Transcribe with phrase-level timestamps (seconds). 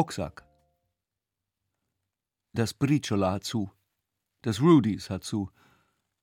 [0.00, 0.46] Rucksack.
[2.54, 3.70] Das Briciola hat zu.
[4.40, 5.50] Das Rudys hat zu.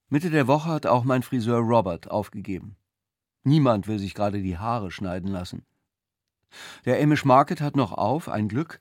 [0.09, 2.75] Mitte der Woche hat auch mein Friseur Robert aufgegeben.
[3.43, 5.63] Niemand will sich gerade die Haare schneiden lassen.
[6.85, 8.79] Der Amish Market hat noch auf, ein Glück.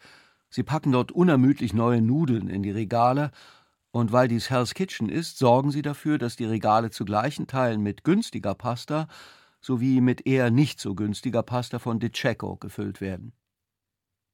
[0.48, 3.32] Sie packen dort unermüdlich neue Nudeln in die Regale,
[3.90, 7.82] und weil dies Hell's Kitchen ist, sorgen sie dafür, dass die Regale zu gleichen Teilen
[7.82, 9.08] mit günstiger Pasta
[9.60, 13.34] sowie mit eher nicht so günstiger Pasta von De Cecco gefüllt werden.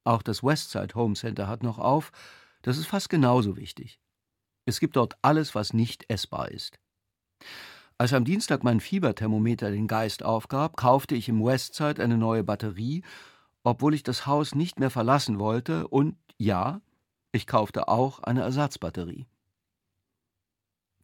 [0.05, 2.11] Auch das Westside Home Center hat noch auf,
[2.63, 3.99] das ist fast genauso wichtig.
[4.65, 6.79] Es gibt dort alles, was nicht essbar ist.
[7.99, 13.03] Als am Dienstag mein Fieberthermometer den Geist aufgab, kaufte ich im Westside eine neue Batterie,
[13.65, 16.81] obwohl ich das Haus nicht mehr verlassen wollte, und ja,
[17.31, 19.27] ich kaufte auch eine Ersatzbatterie.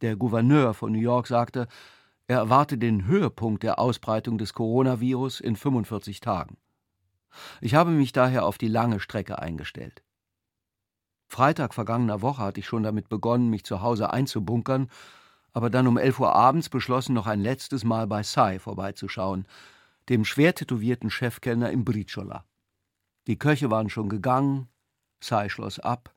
[0.01, 1.67] Der Gouverneur von New York sagte,
[2.27, 6.57] er erwarte den Höhepunkt der Ausbreitung des Coronavirus in 45 Tagen.
[7.61, 10.03] Ich habe mich daher auf die lange Strecke eingestellt.
[11.27, 14.89] Freitag vergangener Woche hatte ich schon damit begonnen, mich zu Hause einzubunkern,
[15.51, 19.47] aber dann um elf Uhr abends beschlossen, noch ein letztes Mal bei Sai vorbeizuschauen,
[20.09, 22.45] dem schwer tätowierten Chefkellner im Briciola.
[23.27, 24.69] Die Köche waren schon gegangen,
[25.21, 26.13] Sai schloss ab,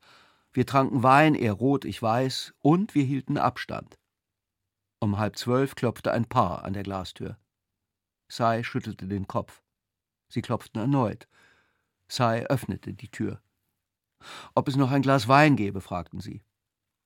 [0.51, 3.97] wir tranken Wein, er rot, ich weiß, und wir hielten Abstand.
[4.99, 7.37] Um halb zwölf klopfte ein Paar an der Glastür.
[8.29, 9.62] Sai schüttelte den Kopf.
[10.33, 11.27] Sie klopften erneut.
[12.07, 13.39] Sai öffnete die Tür.
[14.55, 16.41] Ob es noch ein Glas Wein gäbe, fragten sie.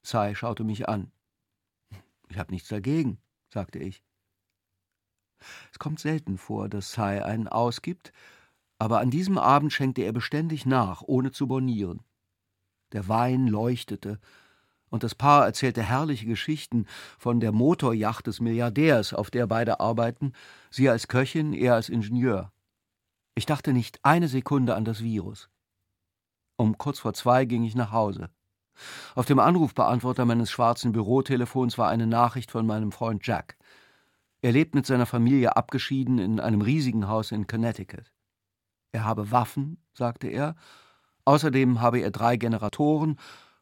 [0.02, 1.11] Sai schaute mich an.
[2.30, 3.17] Ich habe nichts dagegen,
[3.50, 4.02] sagte ich.
[5.73, 8.14] Es kommt selten vor, dass Sai einen ausgibt,
[8.80, 12.04] aber an diesem Abend schenkte er beständig nach, ohne zu bornieren.
[12.93, 14.21] Der Wein leuchtete,
[14.89, 16.86] und das Paar erzählte herrliche Geschichten
[17.17, 20.32] von der Motorjacht des Milliardärs, auf der beide arbeiten,
[20.70, 22.54] sie als Köchin, er als Ingenieur.
[23.37, 25.48] Ich dachte nicht eine Sekunde an das Virus.
[26.55, 28.31] Um kurz vor zwei ging ich nach Hause.
[29.14, 33.55] Auf dem Anrufbeantworter meines schwarzen Bürotelefons war eine Nachricht von meinem Freund Jack.
[34.42, 38.11] Er lebt mit seiner Familie abgeschieden in einem riesigen Haus in Connecticut.
[38.92, 40.55] Er habe Waffen, sagte er,
[41.25, 43.19] außerdem habe er drei Generatoren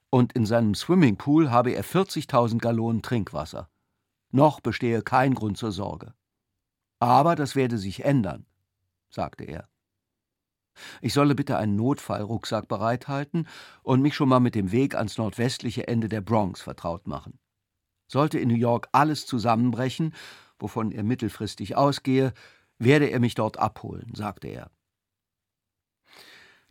[0.09, 3.67] und in seinem Swimmingpool habe er 40.000 Gallonen Trinkwasser.
[4.31, 6.13] Noch bestehe kein Grund zur Sorge.
[7.01, 8.45] Aber das werde sich ändern,
[9.15, 9.67] sagte er.
[11.01, 13.47] Ich solle bitte einen Notfallrucksack bereithalten
[13.81, 17.39] und mich schon mal mit dem Weg ans nordwestliche Ende der Bronx vertraut machen.
[18.07, 20.13] Sollte in New York alles zusammenbrechen,
[20.59, 22.33] wovon er mittelfristig ausgehe,
[22.77, 24.69] werde er mich dort abholen, sagte er.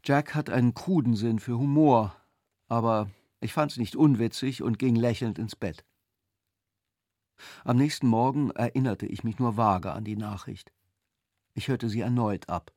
[0.04, 2.14] Jack hat einen kruden Sinn für Humor,
[2.68, 3.10] aber
[3.40, 5.84] ich fand's nicht unwitzig und ging lächelnd ins Bett.
[7.64, 10.72] Am nächsten Morgen erinnerte ich mich nur vage an die Nachricht.
[11.54, 12.72] Ich hörte sie erneut ab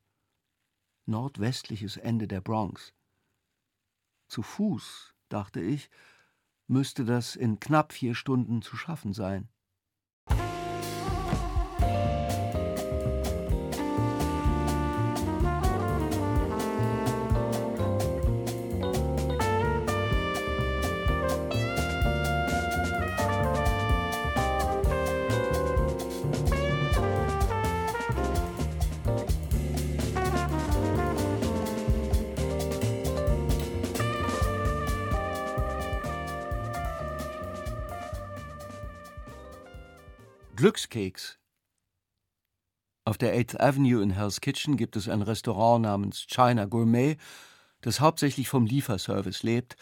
[1.08, 2.94] nordwestliches Ende der Bronx.
[4.28, 5.90] Zu Fuß, dachte ich,
[6.68, 9.50] müsste das in knapp vier Stunden zu schaffen sein.
[40.68, 41.40] Glückskeks.
[43.06, 47.16] Auf der 8th Avenue in Hell's Kitchen gibt es ein Restaurant namens China Gourmet,
[47.80, 49.78] das hauptsächlich vom Lieferservice lebt,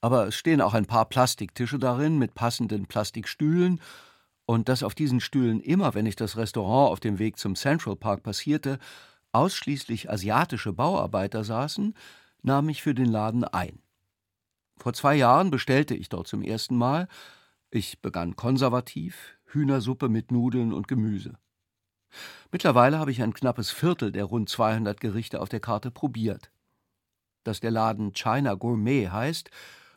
[0.00, 3.82] aber es stehen auch ein paar Plastiktische darin mit passenden Plastikstühlen,
[4.46, 7.94] und dass auf diesen Stühlen immer, wenn ich das Restaurant auf dem Weg zum Central
[7.94, 8.78] Park passierte,
[9.32, 11.94] ausschließlich asiatische Bauarbeiter saßen,
[12.40, 13.82] nahm ich für den Laden ein.
[14.78, 17.08] Vor zwei Jahren bestellte ich dort zum ersten Mal.
[17.70, 21.38] Ich begann konservativ, Hühnersuppe mit Nudeln und Gemüse.
[22.52, 26.50] Mittlerweile habe ich ein knappes Viertel der rund 200 Gerichte auf der Karte probiert.
[27.42, 29.50] Dass der Laden China Gourmet heißt,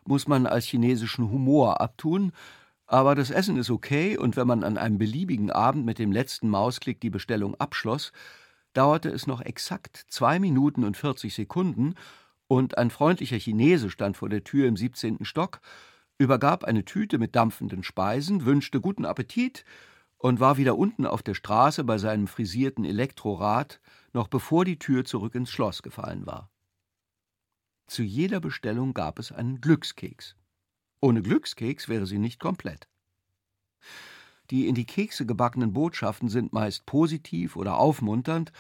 [0.06, 2.32] muss man als chinesischen Humor abtun,
[2.86, 6.50] aber das Essen ist okay und wenn man an einem beliebigen Abend mit dem letzten
[6.50, 8.14] Mausklick die Bestellung abschloss,
[8.74, 11.96] dauerte es noch exakt zwei Minuten und 40 Sekunden
[12.48, 15.26] und ein freundlicher Chinese stand vor der Tür im 17.
[15.26, 15.60] Stock
[16.18, 19.64] übergab eine Tüte mit dampfenden Speisen, wünschte guten Appetit
[20.18, 23.80] und war wieder unten auf der Straße bei seinem frisierten Elektrorad,
[24.14, 26.50] noch bevor die Tür zurück ins Schloss gefallen war.
[27.88, 30.36] Zu jeder Bestellung gab es einen Glückskeks.
[31.00, 32.88] Ohne Glückskeks wäre sie nicht komplett.
[34.50, 38.52] Die in die Kekse gebackenen Botschaften sind meist positiv oder aufmunternd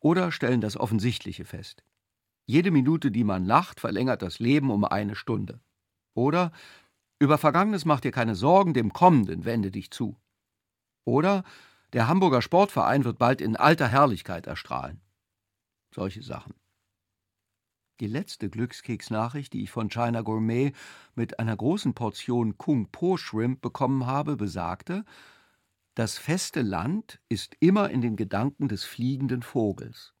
[0.00, 1.84] oder stellen das Offensichtliche fest.
[2.46, 5.60] Jede Minute, die man lacht, verlängert das Leben um eine Stunde.
[6.14, 6.52] Oder
[7.22, 10.16] über Vergangenes mach dir keine Sorgen, dem Kommenden wende dich zu.
[11.04, 11.44] Oder
[11.92, 15.00] der Hamburger Sportverein wird bald in alter Herrlichkeit erstrahlen.
[15.94, 16.54] Solche Sachen.
[18.00, 20.72] Die letzte Glückskeksnachricht, die ich von China Gourmet
[21.14, 25.04] mit einer großen Portion Kung Po Shrimp bekommen habe, besagte,
[25.94, 30.12] das feste Land ist immer in den Gedanken des fliegenden Vogels.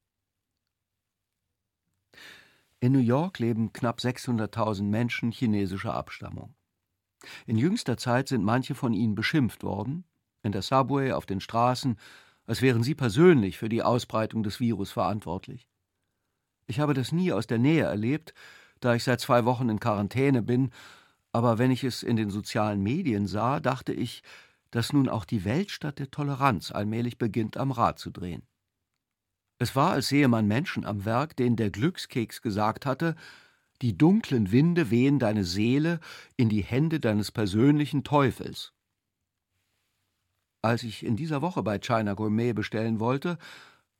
[2.78, 6.54] In New York leben knapp 600.000 Menschen chinesischer Abstammung.
[7.46, 10.04] In jüngster Zeit sind manche von ihnen beschimpft worden,
[10.42, 11.96] in der Subway, auf den Straßen,
[12.46, 15.68] als wären sie persönlich für die Ausbreitung des Virus verantwortlich.
[16.66, 18.34] Ich habe das nie aus der Nähe erlebt,
[18.80, 20.70] da ich seit zwei Wochen in Quarantäne bin,
[21.32, 24.22] aber wenn ich es in den sozialen Medien sah, dachte ich,
[24.70, 28.42] dass nun auch die Weltstadt der Toleranz allmählich beginnt am Rad zu drehen.
[29.58, 33.14] Es war, als sehe man Menschen am Werk, denen der Glückskeks gesagt hatte,
[33.82, 35.98] die dunklen Winde wehen deine Seele
[36.36, 38.72] in die Hände deines persönlichen Teufels.
[40.62, 43.38] Als ich in dieser Woche bei China Gourmet bestellen wollte,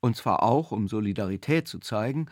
[0.01, 2.29] und zwar auch, um Solidarität zu zeigen,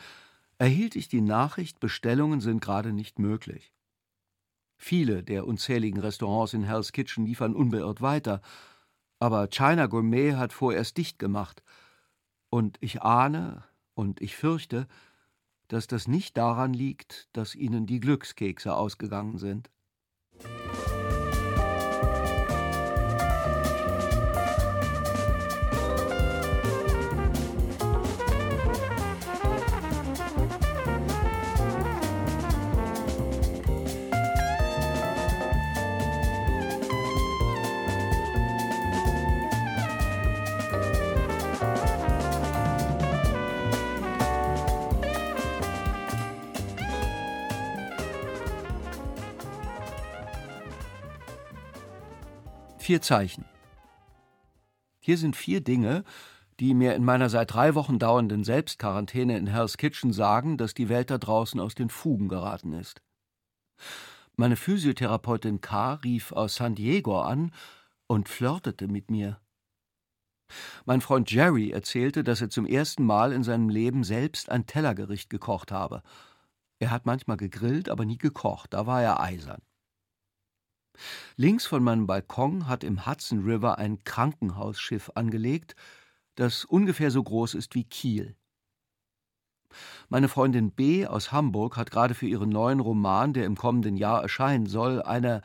[0.59, 3.73] erhielt ich die Nachricht, Bestellungen sind gerade nicht möglich.
[4.77, 8.41] Viele der unzähligen Restaurants in Hell's Kitchen liefern unbeirrt weiter,
[9.19, 11.63] aber China Gourmet hat vorerst dicht gemacht.
[12.49, 13.65] Und ich ahne
[13.95, 14.87] und ich fürchte,
[15.71, 19.71] dass das nicht daran liegt, dass ihnen die Glückskekse ausgegangen sind.
[52.91, 53.45] Vier Zeichen.
[54.99, 56.03] Hier sind vier Dinge,
[56.59, 60.89] die mir in meiner seit drei Wochen dauernden Selbstquarantäne in Hell's Kitchen sagen, dass die
[60.89, 63.01] Welt da draußen aus den Fugen geraten ist.
[64.35, 66.01] Meine Physiotherapeutin K.
[66.03, 67.53] rief aus San Diego an
[68.09, 69.41] und flirtete mit mir.
[70.85, 75.31] Mein Freund Jerry erzählte, dass er zum ersten Mal in seinem Leben selbst ein Tellergericht
[75.31, 76.03] gekocht habe.
[76.81, 79.63] Er hat manchmal gegrillt, aber nie gekocht, da war er eisern.
[81.37, 85.77] Links von meinem Balkon hat im Hudson River ein Krankenhausschiff angelegt,
[86.35, 88.37] das ungefähr so groß ist wie Kiel.
[90.09, 91.07] Meine Freundin B.
[91.07, 95.43] aus Hamburg hat gerade für ihren neuen Roman, der im kommenden Jahr erscheinen soll, eine,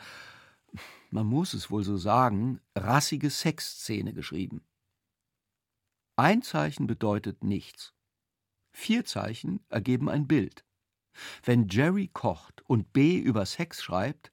[1.11, 4.63] man muss es wohl so sagen, rassige Sexszene geschrieben.
[6.15, 7.93] Ein Zeichen bedeutet nichts.
[8.71, 10.65] Vier Zeichen ergeben ein Bild.
[11.43, 14.31] Wenn Jerry kocht und B über Sex schreibt,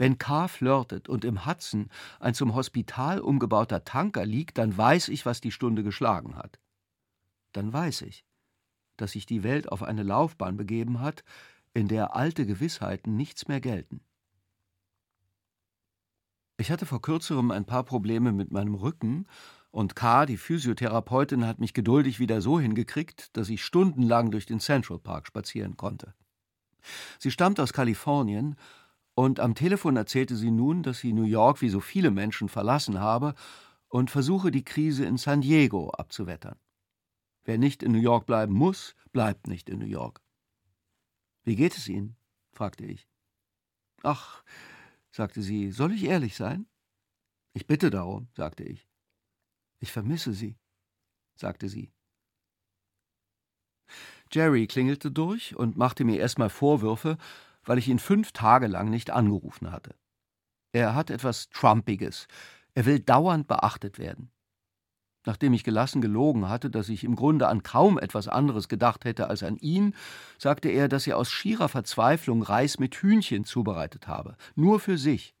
[0.00, 0.48] wenn K.
[0.48, 5.52] flirtet und im Hudson ein zum Hospital umgebauter Tanker liegt, dann weiß ich, was die
[5.52, 6.58] Stunde geschlagen hat.
[7.52, 8.24] Dann weiß ich,
[8.96, 11.22] dass sich die Welt auf eine Laufbahn begeben hat,
[11.74, 14.00] in der alte Gewissheiten nichts mehr gelten.
[16.56, 19.26] Ich hatte vor kürzerem ein paar Probleme mit meinem Rücken,
[19.70, 24.60] und K., die Physiotherapeutin, hat mich geduldig wieder so hingekriegt, dass ich stundenlang durch den
[24.60, 26.14] Central Park spazieren konnte.
[27.18, 28.56] Sie stammt aus Kalifornien
[29.20, 33.00] und am Telefon erzählte sie nun, dass sie New York wie so viele Menschen verlassen
[33.00, 33.34] habe
[33.88, 36.58] und versuche, die Krise in San Diego abzuwettern.
[37.44, 40.22] Wer nicht in New York bleiben muss, bleibt nicht in New York.
[41.42, 42.16] Wie geht es Ihnen?
[42.50, 43.06] fragte ich.
[44.02, 44.42] Ach,
[45.10, 46.66] sagte sie, soll ich ehrlich sein?
[47.52, 48.88] Ich bitte darum, sagte ich.
[49.80, 50.56] Ich vermisse Sie,
[51.34, 51.92] sagte sie.
[54.32, 57.18] Jerry klingelte durch und machte mir erstmal Vorwürfe,
[57.64, 59.94] weil ich ihn fünf Tage lang nicht angerufen hatte.
[60.72, 62.28] Er hat etwas Trumpiges.
[62.74, 64.30] Er will dauernd beachtet werden.
[65.26, 69.28] Nachdem ich gelassen gelogen hatte, dass ich im Grunde an kaum etwas anderes gedacht hätte
[69.28, 69.94] als an ihn,
[70.38, 75.34] sagte er, dass er aus schierer Verzweiflung Reis mit Hühnchen zubereitet habe, nur für sich.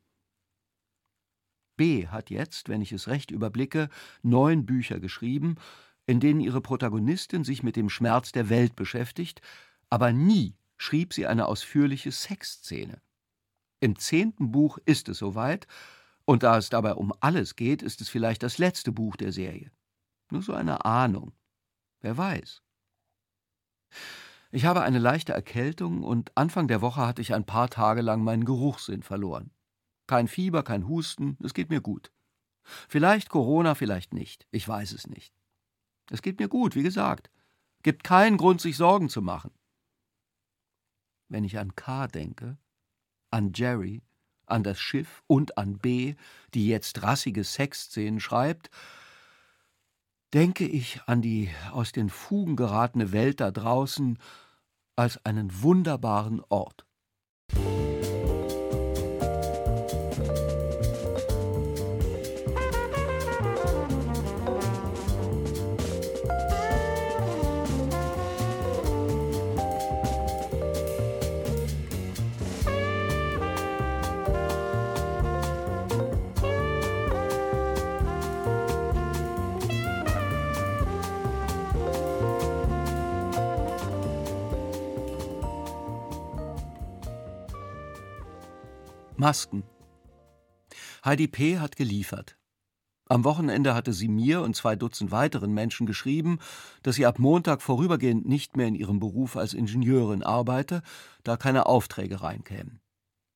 [1.76, 3.88] B hat jetzt, wenn ich es recht überblicke,
[4.22, 5.56] neun Bücher geschrieben,
[6.04, 9.40] in denen ihre Protagonistin sich mit dem Schmerz der Welt beschäftigt,
[9.88, 13.02] aber nie schrieb sie eine ausführliche Sexszene.
[13.80, 15.66] Im zehnten Buch ist es soweit,
[16.24, 19.70] und da es dabei um alles geht, ist es vielleicht das letzte Buch der Serie.
[20.30, 21.32] Nur so eine Ahnung.
[22.00, 22.62] Wer weiß.
[24.52, 28.24] Ich habe eine leichte Erkältung und Anfang der Woche hatte ich ein paar Tage lang
[28.24, 29.50] meinen Geruchssinn verloren.
[30.06, 32.10] Kein Fieber, kein Husten, es geht mir gut.
[32.88, 34.46] Vielleicht Corona, vielleicht nicht.
[34.50, 35.34] Ich weiß es nicht.
[36.10, 37.30] Es geht mir gut, wie gesagt.
[37.82, 39.50] Gibt keinen Grund, sich Sorgen zu machen.
[41.30, 42.58] Wenn ich an K denke,
[43.30, 44.02] an Jerry,
[44.46, 46.16] an das Schiff und an B,
[46.52, 48.70] die jetzt rassige Sexszenen schreibt,
[50.34, 54.18] denke ich an die aus den Fugen geratene Welt da draußen
[54.96, 56.84] als einen wunderbaren Ort.
[89.20, 89.64] Masken.
[91.04, 91.58] Heidi P.
[91.58, 92.38] hat geliefert.
[93.06, 96.38] Am Wochenende hatte sie mir und zwei Dutzend weiteren Menschen geschrieben,
[96.82, 100.80] dass sie ab Montag vorübergehend nicht mehr in ihrem Beruf als Ingenieurin arbeite,
[101.22, 102.80] da keine Aufträge reinkämen.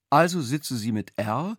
[0.08, 1.58] Also sitze sie mit R,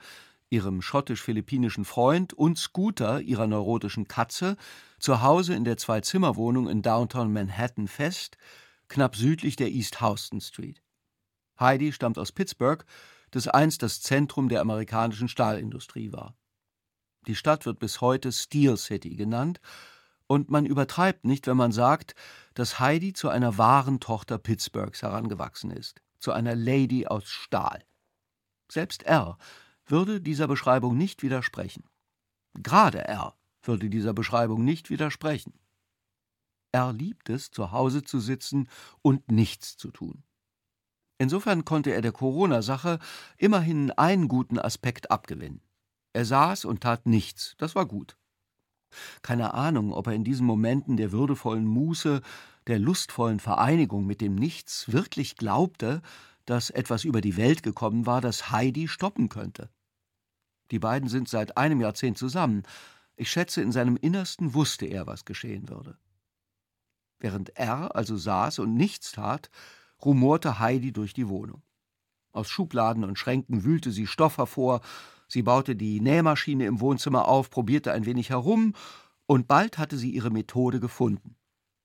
[0.50, 4.58] ihrem schottisch-philippinischen Freund, und Scooter, ihrer neurotischen Katze,
[4.98, 8.38] zu Hause in der Zwei-Zimmer-Wohnung in Downtown Manhattan fest,
[8.88, 10.82] knapp südlich der East Houston Street.
[11.60, 12.84] Heidi stammt aus Pittsburgh
[13.36, 16.38] das einst das Zentrum der amerikanischen Stahlindustrie war.
[17.28, 19.60] Die Stadt wird bis heute Steel City genannt,
[20.28, 22.16] und man übertreibt nicht, wenn man sagt,
[22.56, 27.84] dass Heidi zu einer wahren Tochter Pittsburghs herangewachsen ist, zu einer Lady aus Stahl.
[28.72, 29.38] Selbst R
[29.86, 31.84] würde dieser Beschreibung nicht widersprechen.
[32.56, 35.60] Gerade R würde dieser Beschreibung nicht widersprechen.
[36.72, 38.70] Er liebt es, zu Hause zu sitzen
[39.02, 40.25] und nichts zu tun.
[41.18, 43.00] Insofern konnte er der Corona-Sache
[43.38, 45.62] immerhin einen guten Aspekt abgewinnen.
[46.14, 48.18] Er saß und tat nichts, das war gut.
[49.22, 52.22] Keine Ahnung, ob er in diesen Momenten der würdevollen Muße,
[52.68, 56.02] der lustvollen Vereinigung mit dem Nichts wirklich glaubte,
[56.46, 59.70] dass etwas über die Welt gekommen war, das Heidi stoppen könnte.
[60.72, 62.64] Die beiden sind seit einem Jahrzehnt zusammen.
[63.16, 65.98] Ich schätze, in seinem Innersten wusste er, was geschehen würde.
[67.20, 69.50] Während er also saß und nichts tat,
[70.04, 71.62] rumorte Heidi durch die Wohnung.
[72.32, 74.82] Aus Schubladen und Schränken wühlte sie Stoff hervor,
[75.28, 78.74] sie baute die Nähmaschine im Wohnzimmer auf, probierte ein wenig herum,
[79.26, 81.36] und bald hatte sie ihre Methode gefunden.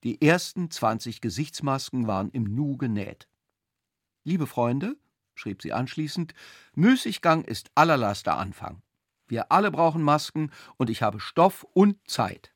[0.02, 3.28] Die ersten 20 Gesichtsmasken waren im Nu genäht.
[4.24, 4.96] Liebe Freunde,
[5.34, 6.34] schrieb sie anschließend,
[6.74, 8.82] Müßiggang ist allerlaster Anfang.
[9.28, 12.52] Wir alle brauchen Masken und ich habe Stoff und Zeit.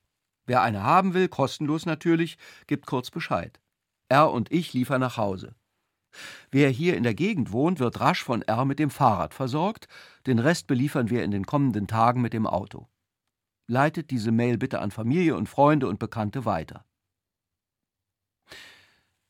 [0.46, 3.60] Wer eine haben will, kostenlos natürlich, gibt kurz Bescheid.
[4.14, 5.56] R und ich liefern nach Hause.
[6.52, 9.88] Wer hier in der Gegend wohnt, wird rasch von R mit dem Fahrrad versorgt,
[10.26, 12.86] den Rest beliefern wir in den kommenden Tagen mit dem Auto.
[13.66, 16.84] Leitet diese Mail bitte an Familie und Freunde und Bekannte weiter.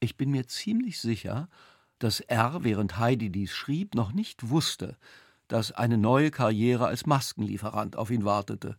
[0.00, 1.48] Ich bin mir ziemlich sicher,
[1.98, 4.98] dass R, während Heidi dies schrieb, noch nicht wusste,
[5.48, 8.76] dass eine neue Karriere als Maskenlieferant auf ihn wartete.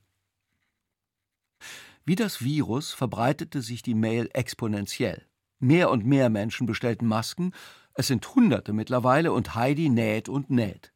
[2.04, 5.26] Wie das Virus verbreitete sich die Mail exponentiell.
[5.66, 7.52] Mehr und mehr Menschen bestellten Masken,
[7.96, 10.94] es sind Hunderte mittlerweile, und Heidi näht und näht.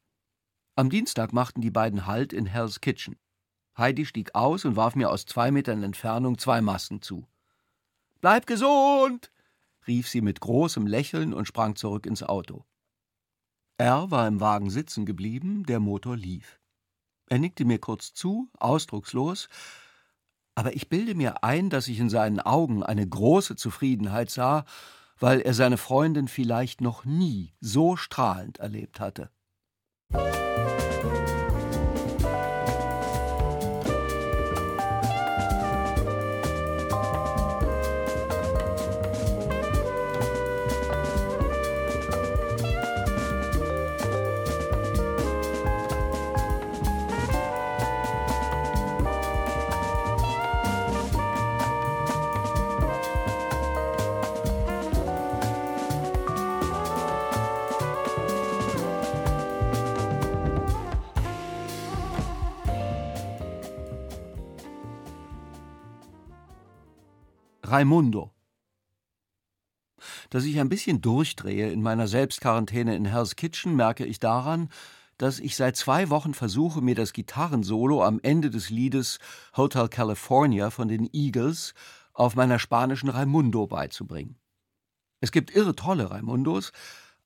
[0.76, 3.18] Am Dienstag machten die beiden Halt in Hell's Kitchen.
[3.80, 7.26] Heidi stieg aus und warf mir aus zwei Metern Entfernung zwei Masken zu.
[8.22, 9.32] Bleib gesund!
[9.88, 12.64] rief sie mit großem Lächeln und sprang zurück ins Auto.
[13.80, 16.60] Er war im Wagen sitzen geblieben, der Motor lief.
[17.28, 19.50] Er nickte mir kurz zu, ausdruckslos,
[20.60, 24.66] aber ich bilde mir ein, dass ich in seinen Augen eine große Zufriedenheit sah,
[25.18, 29.30] weil er seine Freundin vielleicht noch nie so strahlend erlebt hatte.
[67.70, 68.34] Raimundo.
[70.30, 74.70] Dass ich ein bisschen durchdrehe in meiner Selbstquarantäne in Hell's Kitchen, merke ich daran,
[75.18, 79.20] dass ich seit zwei Wochen versuche, mir das Gitarrensolo am Ende des Liedes
[79.58, 81.74] Hotel California von den Eagles
[82.14, 84.38] auf meiner spanischen Raimundo beizubringen.
[85.20, 86.72] Es gibt irre tolle Raimundos,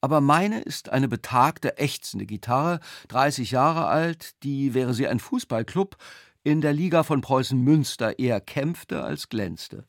[0.01, 5.95] aber meine ist eine betagte, ächzende Gitarre, 30 Jahre alt, die, wäre sie ein Fußballclub,
[6.43, 9.87] in der Liga von Preußen Münster eher kämpfte als glänzte.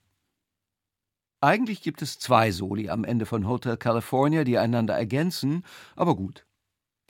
[1.45, 5.63] Eigentlich gibt es zwei Soli am Ende von Hotel California, die einander ergänzen,
[5.95, 6.47] aber gut.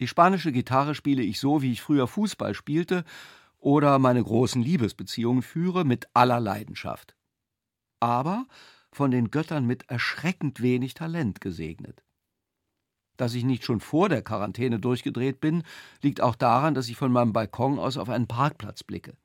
[0.01, 3.05] Die spanische Gitarre spiele ich so, wie ich früher Fußball spielte
[3.59, 7.15] oder meine großen Liebesbeziehungen führe, mit aller Leidenschaft.
[8.01, 8.49] Aber
[8.91, 12.03] von den Göttern mit erschreckend wenig Talent gesegnet.
[13.17, 15.63] Dass ich nicht schon vor der Quarantäne durchgedreht bin,
[16.03, 19.17] liegt auch daran, dass ich von meinem Balkon aus auf einen Parkplatz blicke.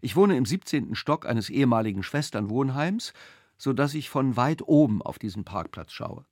[0.00, 0.96] Ich wohne im 17.
[0.96, 3.12] Stock eines ehemaligen Schwesternwohnheims,
[3.60, 6.24] so dass ich von weit oben auf diesen Parkplatz schaue.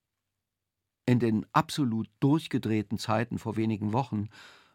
[1.04, 4.30] In den absolut durchgedrehten Zeiten vor wenigen Wochen,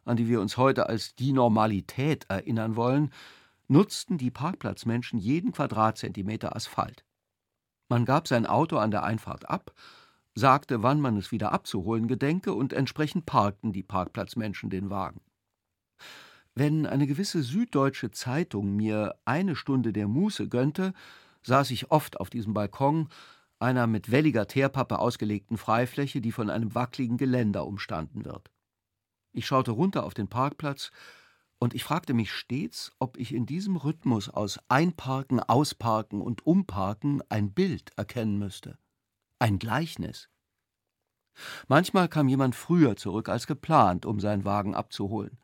[0.06, 3.12] an die wir uns heute als die Normalität erinnern wollen,
[3.68, 7.04] nutzten die Parkplatzmenschen jeden Quadratzentimeter Asphalt.
[7.90, 9.74] Man gab sein Auto an der Einfahrt ab,
[10.36, 15.22] sagte, wann man es wieder abzuholen gedenke, und entsprechend parkten die Parkplatzmenschen den Wagen.
[16.54, 20.94] Wenn eine gewisse süddeutsche Zeitung mir eine Stunde der Muße gönnte,
[21.44, 23.10] saß ich oft auf diesem Balkon,
[23.60, 28.52] einer mit welliger Teerpappe ausgelegten Freifläche, die von einem wackligen Geländer umstanden wird.
[29.32, 30.92] Ich schaute runter auf den Parkplatz,
[31.60, 37.22] und ich fragte mich stets, ob ich in diesem Rhythmus aus Einparken, Ausparken und Umparken
[37.30, 38.78] ein Bild erkennen müsste,
[39.40, 40.28] ein Gleichnis.
[41.68, 45.38] Manchmal kam jemand früher zurück als geplant, um seinen Wagen abzuholen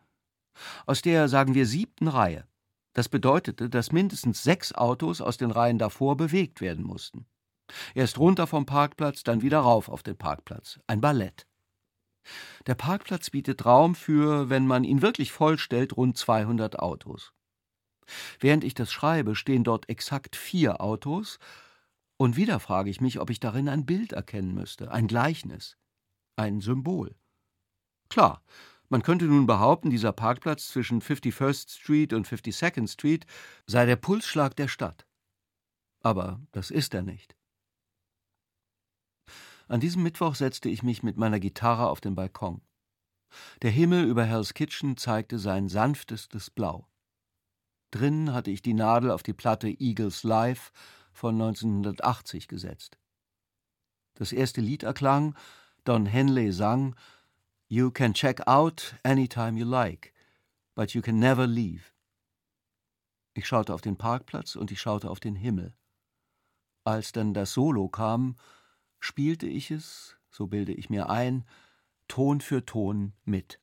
[0.85, 2.47] aus der, sagen wir, siebten Reihe.
[2.93, 7.25] Das bedeutete, dass mindestens sechs Autos aus den Reihen davor bewegt werden mussten.
[7.93, 10.79] Erst runter vom Parkplatz, dann wieder rauf auf den Parkplatz.
[10.87, 11.45] Ein Ballett.
[12.67, 17.33] Der Parkplatz bietet Raum für, wenn man ihn wirklich vollstellt, rund 200 Autos.
[18.39, 21.39] Während ich das schreibe, stehen dort exakt vier Autos,
[22.17, 25.77] und wieder frage ich mich, ob ich darin ein Bild erkennen müsste, ein Gleichnis,
[26.35, 27.15] ein Symbol.
[28.09, 28.43] Klar,
[28.89, 33.25] man könnte nun behaupten, dieser Parkplatz zwischen 51st Street und 52nd Street
[33.67, 35.05] sei der Pulsschlag der Stadt.
[36.01, 37.35] Aber das ist er nicht.
[39.67, 42.61] An diesem Mittwoch setzte ich mich mit meiner Gitarre auf den Balkon.
[43.61, 46.87] Der Himmel über Hell's Kitchen zeigte sein sanftestes Blau.
[47.91, 50.71] Drinnen hatte ich die Nadel auf die Platte Eagles Live
[51.11, 52.97] von 1980 gesetzt.
[54.15, 55.35] Das erste Lied erklang,
[55.83, 56.95] Don Henley sang
[57.71, 60.11] You can check out anytime you like,
[60.73, 61.93] but you can never leave.
[63.35, 65.75] Ich schaute auf den Parkplatz und ich schaute auf den Himmel.
[66.83, 68.37] Als dann das Solo kam,
[68.99, 71.45] spielte ich es, so bilde ich mir ein,
[72.07, 73.59] Ton für Ton mit.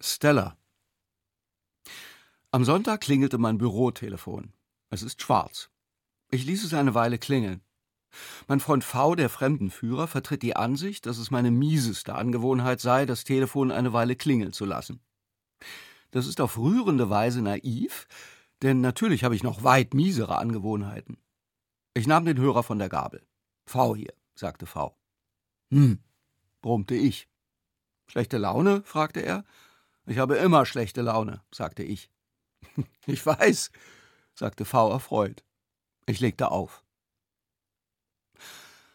[0.00, 0.56] Stella.
[2.52, 4.52] Am Sonntag klingelte mein Bürotelefon.
[4.90, 5.70] Es ist schwarz.
[6.30, 7.62] Ich ließ es eine Weile klingeln.
[8.46, 13.24] Mein Freund V., der Fremdenführer, vertritt die Ansicht, dass es meine mieseste Angewohnheit sei, das
[13.24, 15.00] Telefon eine Weile klingeln zu lassen.
[16.12, 18.06] Das ist auf rührende Weise naiv,
[18.62, 21.18] denn natürlich habe ich noch weit miesere Angewohnheiten.
[21.94, 23.26] Ich nahm den Hörer von der Gabel.
[23.66, 24.96] V hier, sagte V.
[25.70, 25.98] Hm,
[26.62, 27.28] brummte ich.
[28.06, 28.82] Schlechte Laune?
[28.84, 29.44] fragte er.
[30.08, 32.10] Ich habe immer schlechte Laune, sagte ich.
[33.06, 33.70] Ich weiß,
[34.34, 35.44] sagte V erfreut.
[36.06, 36.82] Ich legte auf.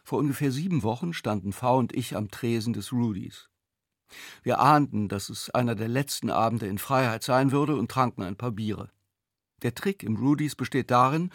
[0.04, 3.50] Vor ungefähr sieben Wochen standen V und ich am Tresen des Rudys.
[4.42, 8.36] Wir ahnten, dass es einer der letzten Abende in Freiheit sein würde und tranken ein
[8.36, 8.92] paar Biere.
[9.62, 11.30] Der Trick im Rudys besteht darin,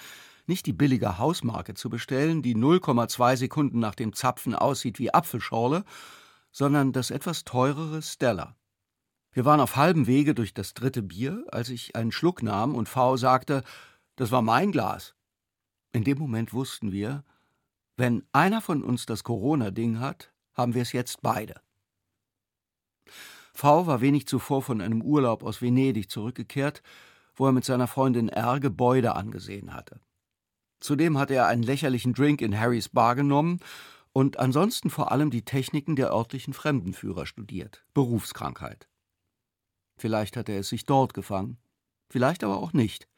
[0.46, 5.84] nicht die billige Hausmarke zu bestellen, die 0,2 Sekunden nach dem Zapfen aussieht wie Apfelschorle,
[6.50, 8.57] sondern das etwas teurere Stella.
[9.38, 12.88] Wir waren auf halbem Wege durch das dritte Bier, als ich einen Schluck nahm und
[12.88, 13.62] V sagte,
[14.16, 15.14] das war mein Glas.
[15.92, 17.22] In dem Moment wussten wir,
[17.96, 21.60] wenn einer von uns das Corona-Ding hat, haben wir es jetzt beide.
[23.54, 26.82] V war wenig zuvor von einem Urlaub aus Venedig zurückgekehrt,
[27.36, 30.00] wo er mit seiner Freundin R Gebäude angesehen hatte.
[30.80, 33.60] Zudem hatte er einen lächerlichen Drink in Harrys Bar genommen
[34.12, 37.84] und ansonsten vor allem die Techniken der örtlichen Fremdenführer studiert.
[37.94, 38.87] Berufskrankheit.
[39.98, 41.58] Vielleicht hatte er es sich dort gefangen,
[42.08, 43.08] vielleicht aber auch nicht.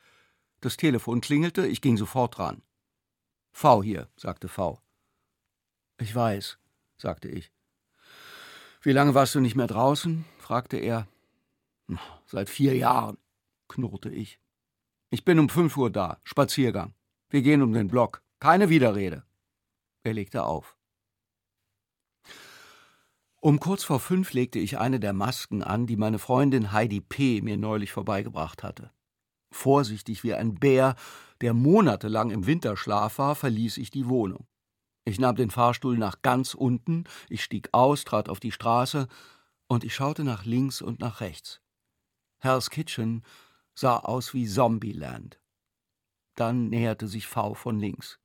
[0.60, 2.62] Das Telefon klingelte, ich ging sofort ran.
[3.52, 4.80] V hier, sagte V.
[5.98, 6.58] Ich weiß,
[6.96, 7.52] sagte ich.
[8.82, 10.24] Wie lange warst du nicht mehr draußen?
[10.38, 11.06] fragte er.
[12.26, 13.18] Seit vier Jahren,
[13.68, 14.40] knurrte ich.
[15.10, 16.94] Ich bin um fünf Uhr da, Spaziergang.
[17.28, 18.22] Wir gehen um den Block.
[18.38, 19.24] Keine Widerrede.
[20.02, 20.76] Er legte auf.
[23.42, 27.40] Um kurz vor fünf legte ich eine der Masken an, die meine Freundin Heidi P.
[27.40, 28.90] mir neulich vorbeigebracht hatte.
[29.50, 30.94] Vorsichtig wie ein Bär,
[31.40, 34.46] der monatelang im Winterschlaf war, verließ ich die Wohnung.
[35.06, 39.08] Ich nahm den Fahrstuhl nach ganz unten, ich stieg aus, trat auf die Straße
[39.68, 41.62] und ich schaute nach links und nach rechts.
[42.40, 43.24] Hell's Kitchen
[43.74, 45.40] sah aus wie Zombieland.
[46.34, 48.20] Dann näherte sich V von links.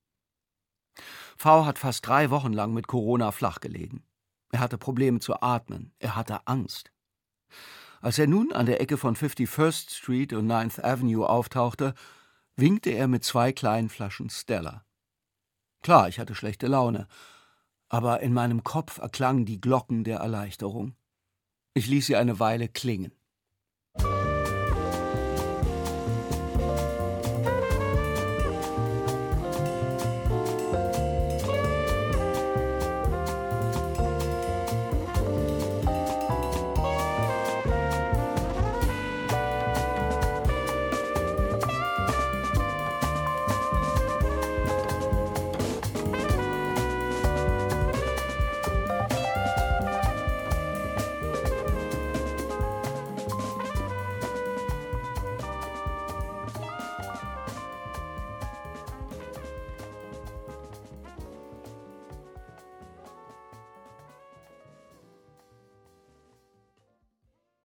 [1.38, 4.04] V hat fast drei Wochen lang mit Corona flach gelegen.
[4.51, 6.91] Er hatte Probleme zu atmen, er hatte Angst.
[8.01, 11.93] Als er nun an der Ecke von 51st Street und 9th Avenue auftauchte,
[12.55, 14.86] winkte er mit zwei kleinen Flaschen Stella.
[15.81, 17.08] Klar, ich hatte schlechte Laune,
[17.89, 20.95] aber in meinem Kopf erklangen die Glocken der Erleichterung.
[21.73, 23.12] Ich ließ sie eine Weile klingen.